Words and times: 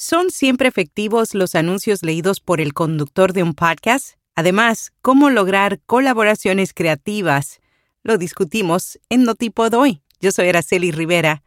¿Son 0.00 0.30
siempre 0.30 0.68
efectivos 0.68 1.34
los 1.34 1.56
anuncios 1.56 2.04
leídos 2.04 2.38
por 2.38 2.60
el 2.60 2.72
conductor 2.72 3.32
de 3.32 3.42
un 3.42 3.52
podcast? 3.52 4.10
Además, 4.36 4.92
¿cómo 5.02 5.28
lograr 5.28 5.80
colaboraciones 5.86 6.72
creativas? 6.72 7.58
Lo 8.04 8.16
discutimos 8.16 9.00
en 9.08 9.24
Notipod 9.24 9.74
hoy. 9.74 10.00
Yo 10.20 10.30
soy 10.30 10.50
Araceli 10.50 10.92
Rivera. 10.92 11.42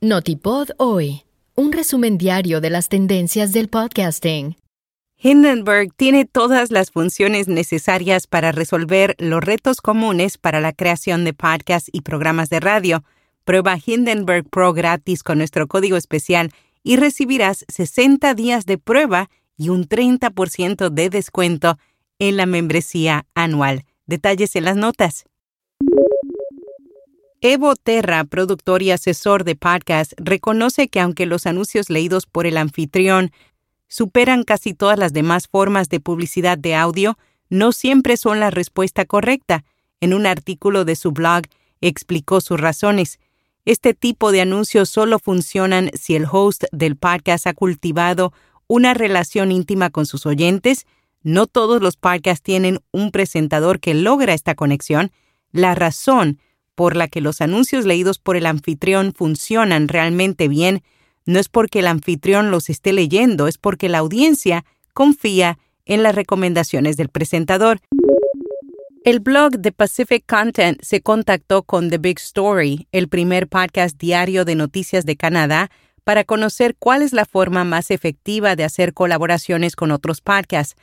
Notipod 0.00 0.68
hoy, 0.78 1.24
un 1.56 1.72
resumen 1.72 2.18
diario 2.18 2.60
de 2.60 2.70
las 2.70 2.88
tendencias 2.88 3.52
del 3.52 3.68
podcasting. 3.68 4.54
Hindenburg 5.28 5.92
tiene 5.96 6.24
todas 6.24 6.70
las 6.70 6.92
funciones 6.92 7.48
necesarias 7.48 8.28
para 8.28 8.52
resolver 8.52 9.16
los 9.18 9.42
retos 9.42 9.80
comunes 9.80 10.38
para 10.38 10.60
la 10.60 10.72
creación 10.72 11.24
de 11.24 11.32
podcasts 11.32 11.90
y 11.92 12.02
programas 12.02 12.48
de 12.48 12.60
radio. 12.60 13.02
Prueba 13.44 13.76
Hindenburg 13.84 14.48
Pro 14.48 14.72
gratis 14.72 15.24
con 15.24 15.38
nuestro 15.38 15.66
código 15.66 15.96
especial 15.96 16.52
y 16.84 16.94
recibirás 16.94 17.64
60 17.66 18.34
días 18.34 18.66
de 18.66 18.78
prueba 18.78 19.28
y 19.56 19.70
un 19.70 19.88
30% 19.88 20.90
de 20.90 21.10
descuento 21.10 21.76
en 22.20 22.36
la 22.36 22.46
membresía 22.46 23.26
anual. 23.34 23.84
Detalles 24.06 24.54
en 24.54 24.62
las 24.62 24.76
notas. 24.76 25.24
Evo 27.40 27.74
Terra, 27.74 28.22
productor 28.22 28.80
y 28.80 28.92
asesor 28.92 29.42
de 29.42 29.56
podcast, 29.56 30.12
reconoce 30.18 30.86
que 30.86 31.00
aunque 31.00 31.26
los 31.26 31.46
anuncios 31.46 31.90
leídos 31.90 32.26
por 32.26 32.46
el 32.46 32.56
anfitrión 32.56 33.32
superan 33.88 34.42
casi 34.42 34.74
todas 34.74 34.98
las 34.98 35.12
demás 35.12 35.48
formas 35.48 35.88
de 35.88 36.00
publicidad 36.00 36.58
de 36.58 36.74
audio, 36.74 37.18
no 37.48 37.72
siempre 37.72 38.16
son 38.16 38.40
la 38.40 38.50
respuesta 38.50 39.04
correcta. 39.04 39.64
En 40.00 40.12
un 40.12 40.26
artículo 40.26 40.84
de 40.84 40.96
su 40.96 41.12
blog 41.12 41.44
explicó 41.80 42.40
sus 42.40 42.60
razones. 42.60 43.18
Este 43.64 43.94
tipo 43.94 44.32
de 44.32 44.40
anuncios 44.42 44.88
solo 44.88 45.18
funcionan 45.18 45.90
si 45.94 46.14
el 46.14 46.26
host 46.30 46.64
del 46.72 46.96
podcast 46.96 47.46
ha 47.46 47.54
cultivado 47.54 48.32
una 48.68 48.94
relación 48.94 49.52
íntima 49.52 49.90
con 49.90 50.06
sus 50.06 50.26
oyentes. 50.26 50.86
No 51.22 51.46
todos 51.46 51.82
los 51.82 51.96
podcasts 51.96 52.42
tienen 52.42 52.80
un 52.92 53.10
presentador 53.10 53.80
que 53.80 53.94
logra 53.94 54.34
esta 54.34 54.54
conexión. 54.54 55.10
La 55.50 55.74
razón 55.74 56.38
por 56.74 56.94
la 56.94 57.08
que 57.08 57.20
los 57.20 57.40
anuncios 57.40 57.86
leídos 57.86 58.18
por 58.18 58.36
el 58.36 58.46
anfitrión 58.46 59.12
funcionan 59.12 59.88
realmente 59.88 60.46
bien 60.46 60.82
no 61.26 61.38
es 61.38 61.48
porque 61.48 61.80
el 61.80 61.88
anfitrión 61.88 62.50
los 62.50 62.70
esté 62.70 62.92
leyendo, 62.92 63.48
es 63.48 63.58
porque 63.58 63.88
la 63.88 63.98
audiencia 63.98 64.64
confía 64.94 65.58
en 65.84 66.02
las 66.02 66.14
recomendaciones 66.14 66.96
del 66.96 67.08
presentador. 67.08 67.80
El 69.04 69.20
blog 69.20 69.58
de 69.58 69.70
Pacific 69.70 70.24
Content 70.26 70.80
se 70.82 71.00
contactó 71.00 71.62
con 71.62 71.90
The 71.90 71.98
Big 71.98 72.18
Story, 72.18 72.88
el 72.90 73.08
primer 73.08 73.46
podcast 73.46 73.96
diario 73.98 74.44
de 74.44 74.56
noticias 74.56 75.04
de 75.04 75.16
Canadá, 75.16 75.70
para 76.02 76.24
conocer 76.24 76.76
cuál 76.78 77.02
es 77.02 77.12
la 77.12 77.24
forma 77.24 77.64
más 77.64 77.90
efectiva 77.90 78.56
de 78.56 78.64
hacer 78.64 78.94
colaboraciones 78.94 79.76
con 79.76 79.90
otros 79.90 80.20
podcasts. 80.20 80.74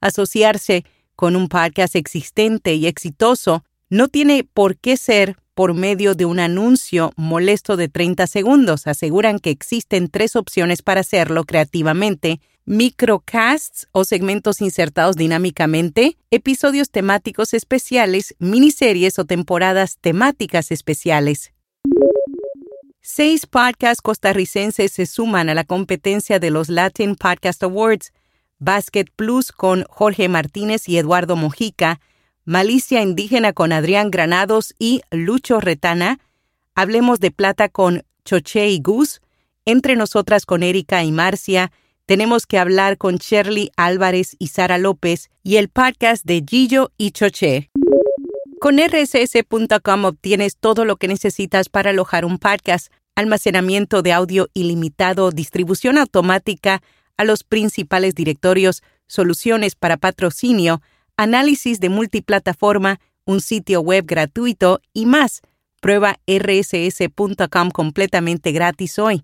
Asociarse 0.00 0.84
con 1.16 1.36
un 1.36 1.48
podcast 1.48 1.96
existente 1.96 2.74
y 2.74 2.86
exitoso 2.86 3.64
no 3.90 4.08
tiene 4.08 4.44
por 4.44 4.76
qué 4.76 4.96
ser 4.96 5.36
por 5.54 5.74
medio 5.74 6.14
de 6.14 6.24
un 6.24 6.38
anuncio 6.38 7.12
molesto 7.16 7.76
de 7.76 7.88
30 7.88 8.26
segundos. 8.26 8.86
Aseguran 8.86 9.38
que 9.40 9.50
existen 9.50 10.08
tres 10.08 10.36
opciones 10.36 10.80
para 10.80 11.00
hacerlo 11.00 11.44
creativamente. 11.44 12.40
Microcasts 12.64 13.88
o 13.92 14.04
segmentos 14.04 14.60
insertados 14.60 15.16
dinámicamente, 15.16 16.16
episodios 16.30 16.90
temáticos 16.90 17.52
especiales, 17.52 18.36
miniseries 18.38 19.18
o 19.18 19.24
temporadas 19.24 19.98
temáticas 20.00 20.70
especiales. 20.70 21.52
Seis 23.02 23.46
podcasts 23.46 24.02
costarricenses 24.02 24.92
se 24.92 25.06
suman 25.06 25.48
a 25.48 25.54
la 25.54 25.64
competencia 25.64 26.38
de 26.38 26.50
los 26.50 26.68
Latin 26.68 27.16
Podcast 27.16 27.62
Awards. 27.64 28.12
Basket 28.60 29.06
Plus 29.16 29.52
con 29.52 29.84
Jorge 29.88 30.28
Martínez 30.28 30.86
y 30.88 30.98
Eduardo 30.98 31.34
Mojica, 31.34 31.98
Malicia 32.50 33.00
Indígena 33.00 33.52
con 33.52 33.70
Adrián 33.70 34.10
Granados 34.10 34.74
y 34.76 35.02
Lucho 35.12 35.60
Retana, 35.60 36.18
Hablemos 36.74 37.20
de 37.20 37.30
Plata 37.30 37.68
con 37.68 38.02
Choche 38.24 38.70
y 38.70 38.80
Gus, 38.80 39.20
Entre 39.66 39.94
Nosotras 39.94 40.46
con 40.46 40.64
Erika 40.64 41.04
y 41.04 41.12
Marcia, 41.12 41.70
Tenemos 42.06 42.48
que 42.48 42.58
hablar 42.58 42.98
con 42.98 43.18
Shirley 43.18 43.70
Álvarez 43.76 44.34
y 44.40 44.48
Sara 44.48 44.78
López 44.78 45.30
y 45.44 45.58
el 45.58 45.68
podcast 45.68 46.24
de 46.24 46.44
Gillo 46.44 46.90
y 46.98 47.12
Choche. 47.12 47.70
Con 48.60 48.80
rss.com 48.80 50.04
obtienes 50.04 50.56
todo 50.56 50.84
lo 50.84 50.96
que 50.96 51.06
necesitas 51.06 51.68
para 51.68 51.90
alojar 51.90 52.24
un 52.24 52.38
podcast, 52.38 52.92
almacenamiento 53.14 54.02
de 54.02 54.12
audio 54.12 54.48
ilimitado, 54.54 55.30
distribución 55.30 55.98
automática 55.98 56.82
a 57.16 57.22
los 57.22 57.44
principales 57.44 58.16
directorios, 58.16 58.82
soluciones 59.06 59.76
para 59.76 59.98
patrocinio, 59.98 60.82
análisis 61.20 61.80
de 61.80 61.90
multiplataforma, 61.90 62.98
un 63.26 63.42
sitio 63.42 63.82
web 63.82 64.06
gratuito 64.06 64.80
y 64.94 65.04
más. 65.04 65.42
Prueba 65.82 66.18
rss.com 66.26 67.70
completamente 67.72 68.52
gratis 68.52 68.98
hoy. 68.98 69.22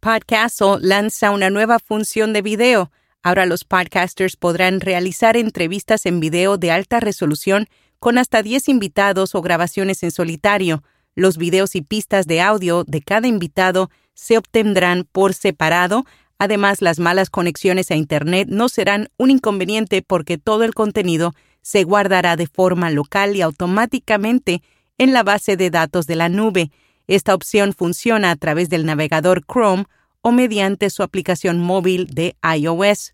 Podcasto 0.00 0.78
lanza 0.80 1.32
una 1.32 1.50
nueva 1.50 1.78
función 1.78 2.32
de 2.32 2.40
video. 2.40 2.90
Ahora 3.22 3.44
los 3.44 3.64
podcasters 3.64 4.36
podrán 4.36 4.80
realizar 4.80 5.36
entrevistas 5.36 6.06
en 6.06 6.20
video 6.20 6.56
de 6.56 6.70
alta 6.70 6.98
resolución 6.98 7.66
con 7.98 8.16
hasta 8.16 8.42
10 8.42 8.70
invitados 8.70 9.34
o 9.34 9.42
grabaciones 9.42 10.02
en 10.02 10.12
solitario. 10.12 10.82
Los 11.14 11.36
videos 11.36 11.76
y 11.76 11.82
pistas 11.82 12.26
de 12.26 12.40
audio 12.40 12.84
de 12.84 13.02
cada 13.02 13.28
invitado 13.28 13.90
se 14.14 14.38
obtendrán 14.38 15.06
por 15.12 15.34
separado 15.34 16.06
Además, 16.40 16.80
las 16.80 16.98
malas 16.98 17.28
conexiones 17.28 17.90
a 17.90 17.96
Internet 17.96 18.48
no 18.50 18.70
serán 18.70 19.10
un 19.18 19.30
inconveniente 19.30 20.00
porque 20.00 20.38
todo 20.38 20.64
el 20.64 20.72
contenido 20.72 21.34
se 21.60 21.84
guardará 21.84 22.36
de 22.36 22.46
forma 22.46 22.88
local 22.90 23.36
y 23.36 23.42
automáticamente 23.42 24.62
en 24.96 25.12
la 25.12 25.22
base 25.22 25.58
de 25.58 25.68
datos 25.68 26.06
de 26.06 26.16
la 26.16 26.30
nube. 26.30 26.70
Esta 27.06 27.34
opción 27.34 27.74
funciona 27.74 28.30
a 28.30 28.36
través 28.36 28.70
del 28.70 28.86
navegador 28.86 29.44
Chrome 29.44 29.84
o 30.22 30.32
mediante 30.32 30.88
su 30.88 31.02
aplicación 31.02 31.60
móvil 31.60 32.06
de 32.06 32.34
iOS. 32.56 33.12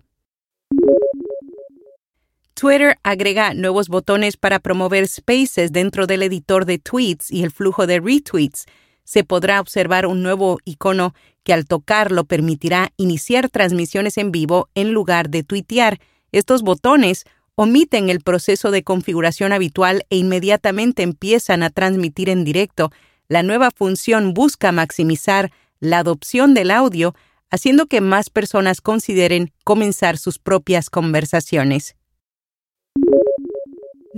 Twitter 2.54 2.96
agrega 3.02 3.54
nuevos 3.54 3.88
botones 3.88 4.36
para 4.36 4.60
promover 4.60 5.08
spaces 5.08 5.72
dentro 5.72 6.06
del 6.06 6.22
editor 6.22 6.64
de 6.64 6.78
tweets 6.78 7.32
y 7.32 7.42
el 7.42 7.50
flujo 7.50 7.88
de 7.88 7.98
retweets. 7.98 8.66
Se 9.02 9.24
podrá 9.24 9.60
observar 9.60 10.06
un 10.06 10.22
nuevo 10.22 10.60
icono 10.64 11.12
que 11.46 11.52
al 11.52 11.64
tocarlo 11.64 12.24
permitirá 12.24 12.92
iniciar 12.96 13.48
transmisiones 13.48 14.18
en 14.18 14.32
vivo 14.32 14.68
en 14.74 14.90
lugar 14.92 15.30
de 15.30 15.44
tuitear. 15.44 16.00
Estos 16.32 16.62
botones 16.62 17.24
omiten 17.54 18.10
el 18.10 18.20
proceso 18.20 18.72
de 18.72 18.82
configuración 18.82 19.52
habitual 19.52 20.04
e 20.10 20.16
inmediatamente 20.16 21.04
empiezan 21.04 21.62
a 21.62 21.70
transmitir 21.70 22.30
en 22.30 22.42
directo. 22.42 22.90
La 23.28 23.44
nueva 23.44 23.70
función 23.70 24.34
busca 24.34 24.72
maximizar 24.72 25.52
la 25.78 26.00
adopción 26.00 26.52
del 26.52 26.72
audio, 26.72 27.14
haciendo 27.48 27.86
que 27.86 28.00
más 28.00 28.28
personas 28.28 28.80
consideren 28.80 29.52
comenzar 29.62 30.18
sus 30.18 30.40
propias 30.40 30.90
conversaciones. 30.90 31.94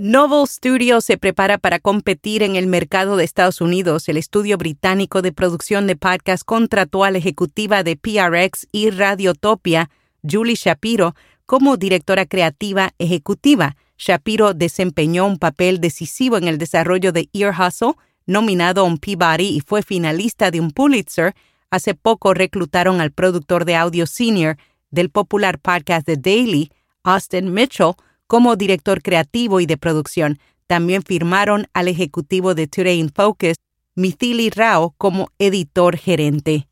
Novel 0.01 0.47
Studio 0.47 1.01
se 1.01 1.17
prepara 1.17 1.57
para 1.57 1.77
competir 1.77 2.41
en 2.41 2.55
el 2.55 2.67
mercado 2.67 3.17
de 3.17 3.25
Estados 3.25 3.59
Unidos. 3.59 4.07
El 4.07 4.15
estudio 4.15 4.57
británico 4.57 5.21
de 5.21 5.33
producción 5.33 5.87
de 5.87 5.97
podcast 5.97 6.45
contrató 6.45 7.03
a 7.03 7.11
la 7.11 7.17
ejecutiva 7.17 7.83
de 7.83 7.97
PRX 7.97 8.65
y 8.71 8.91
Radiotopia, 8.91 9.89
Julie 10.23 10.55
Shapiro, 10.55 11.15
como 11.45 11.75
directora 11.75 12.25
creativa 12.25 12.93
ejecutiva. 12.97 13.75
Shapiro 13.97 14.53
desempeñó 14.53 15.25
un 15.25 15.37
papel 15.37 15.81
decisivo 15.81 16.37
en 16.37 16.47
el 16.47 16.59
desarrollo 16.59 17.11
de 17.11 17.27
Ear 17.33 17.53
Hustle, 17.59 17.95
nominado 18.25 18.79
a 18.79 18.85
un 18.85 18.99
Peabody 18.99 19.49
y 19.49 19.59
fue 19.59 19.83
finalista 19.83 20.49
de 20.49 20.61
un 20.61 20.71
Pulitzer. 20.71 21.35
Hace 21.71 21.93
poco 21.93 22.33
reclutaron 22.33 23.01
al 23.01 23.11
productor 23.11 23.65
de 23.65 23.75
audio 23.75 24.07
senior 24.07 24.55
del 24.91 25.09
popular 25.09 25.59
podcast 25.59 26.05
The 26.05 26.15
Daily, 26.15 26.71
Austin 27.03 27.53
Mitchell, 27.53 27.95
como 28.29 28.55
director 28.55 29.01
creativo 29.01 29.59
y 29.59 29.65
de 29.65 29.75
producción. 29.75 30.37
También 30.67 31.01
firmaron 31.01 31.65
al 31.73 31.87
ejecutivo 31.87 32.53
de 32.53 32.67
Today 32.67 32.99
in 32.99 33.09
Focus, 33.09 33.55
Mithili 33.95 34.51
Rao, 34.51 34.93
como 34.99 35.31
editor 35.39 35.97
gerente. 35.97 36.67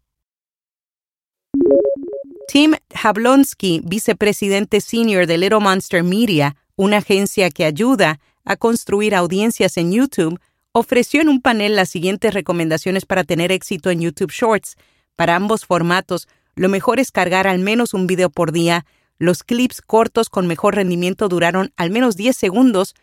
Tim 2.48 2.76
Jablonski, 2.94 3.82
vicepresidente 3.84 4.82
senior 4.82 5.26
de 5.26 5.40
Little 5.40 5.60
Monster 5.60 6.04
Media, 6.04 6.56
una 6.76 6.98
agencia 6.98 7.50
que 7.50 7.66
ayuda 7.66 8.20
a 8.46 8.56
construir 8.56 9.16
audiencias 9.16 9.78
en 9.78 9.92
YouTube, 9.92 10.40
ofreció 10.74 11.22
en 11.22 11.30
un 11.30 11.42
panel 11.42 11.76
las 11.76 11.90
siguientes 11.90 12.36
recomendaciones 12.36 13.08
para 13.08 13.24
tener 13.24 13.52
éxito 13.52 13.90
en 13.90 14.02
YouTube 14.02 14.32
Shorts. 14.32 14.76
Para 15.16 15.36
ambos 15.36 15.66
formatos, 15.66 16.28
lo 16.54 16.70
mejor 16.70 17.00
es 17.00 17.12
cargar 17.12 17.48
al 17.48 17.58
menos 17.58 17.96
un 17.96 18.06
video 18.06 18.30
por 18.30 18.52
día, 18.52 18.86
Los 19.20 19.44
clips 19.44 19.82
cortos 19.82 20.30
con 20.30 20.48
mejor 20.48 20.76
rendimiento 20.76 21.28
duraron 21.28 21.72
al 21.76 21.90
menos 21.90 22.16
10 22.16 22.36
segundos. 22.36 22.96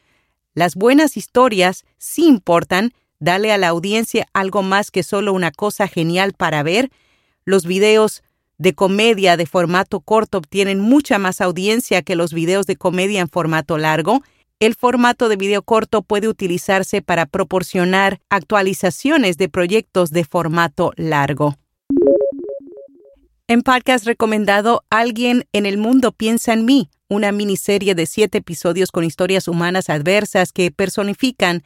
Las 0.55 0.77
buenas 0.77 1.17
historias 1.17 1.85
sí 1.99 2.27
importan. 2.27 2.93
Dale 3.19 3.53
a 3.53 3.59
la 3.59 3.69
audiencia 3.69 4.27
algo 4.33 4.63
más 4.63 4.91
que 4.91 5.03
solo 5.03 5.33
una 5.33 5.51
cosa 5.51 5.89
genial 5.89 6.33
para 6.33 6.63
ver. 6.63 6.91
Los 7.45 7.67
videos 7.67 8.23
de 8.59 8.75
comedia 8.75 9.37
de 9.37 9.47
formato 9.47 10.01
corto 10.01 10.39
obtienen 10.39 10.79
mucha 10.79 11.19
más 11.19 11.41
audiencia 11.41 12.03
que 12.03 12.17
los 12.17 12.33
videos 12.33 12.67
de 12.67 12.77
comedia 12.77 13.21
en 13.21 13.29
formato 13.29 13.79
largo. 13.79 14.23
El 14.61 14.77
formato 14.77 15.29
de 15.29 15.37
video 15.37 15.63
corto 15.63 16.03
puede 16.03 16.29
utilizarse 16.29 17.03
para 17.03 17.27
proporcionar 17.27 18.21
actualizaciones 18.31 19.37
de 19.37 19.49
proyectos 19.49 20.11
de 20.11 20.25
formato 20.25 20.93
largo. 20.97 21.57
En 23.47 23.61
podcast 23.61 24.07
recomendado 24.07 24.85
Alguien 24.89 25.45
en 25.53 25.67
el 25.67 25.77
mundo 25.77 26.13
piensa 26.13 26.55
en 26.55 26.65
mí, 26.65 26.89
una 27.11 27.31
miniserie 27.31 27.95
de 27.95 28.07
siete 28.07 28.39
episodios 28.39 28.91
con 28.91 29.05
historias 29.05 29.49
humanas 29.49 29.91
adversas 29.91 30.51
que 30.51 30.71
personifican 30.71 31.63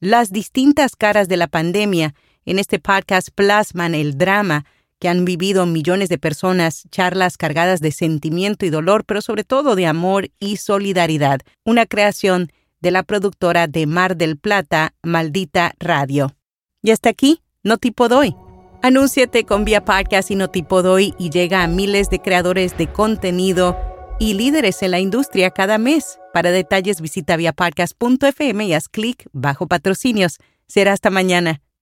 las 0.00 0.32
distintas 0.32 0.96
caras 0.96 1.28
de 1.28 1.36
la 1.36 1.46
pandemia. 1.46 2.14
En 2.46 2.58
este 2.58 2.78
podcast 2.78 3.28
plasman 3.34 3.94
el 3.94 4.16
drama 4.16 4.64
que 4.98 5.10
han 5.10 5.26
vivido 5.26 5.66
millones 5.66 6.08
de 6.08 6.16
personas, 6.16 6.84
charlas 6.90 7.36
cargadas 7.36 7.80
de 7.80 7.92
sentimiento 7.92 8.64
y 8.64 8.70
dolor, 8.70 9.04
pero 9.04 9.20
sobre 9.20 9.44
todo 9.44 9.76
de 9.76 9.86
amor 9.86 10.30
y 10.40 10.56
solidaridad, 10.56 11.40
una 11.62 11.84
creación 11.84 12.50
de 12.80 12.90
la 12.90 13.02
productora 13.02 13.66
de 13.66 13.86
Mar 13.86 14.16
del 14.16 14.38
Plata, 14.38 14.94
Maldita 15.02 15.74
Radio. 15.78 16.34
Y 16.82 16.90
hasta 16.90 17.10
aquí, 17.10 17.42
no 17.62 17.76
tipo 17.76 18.08
doy. 18.08 18.34
Anúnciate 18.80 19.44
con 19.44 19.64
Vía 19.64 19.84
Podcast 19.84 20.30
y 20.30 20.36
Notipodoy 20.36 21.12
y 21.18 21.30
llega 21.30 21.64
a 21.64 21.66
miles 21.66 22.10
de 22.10 22.20
creadores 22.20 22.78
de 22.78 22.86
contenido 22.86 23.76
y 24.20 24.34
líderes 24.34 24.82
en 24.82 24.92
la 24.92 25.00
industria 25.00 25.50
cada 25.50 25.78
mes. 25.78 26.20
Para 26.32 26.52
detalles 26.52 27.00
visita 27.00 27.36
viapodcast.fm 27.36 28.64
y 28.66 28.74
haz 28.74 28.88
clic 28.88 29.28
bajo 29.32 29.66
patrocinios. 29.66 30.38
Será 30.68 30.92
hasta 30.92 31.10
mañana. 31.10 31.60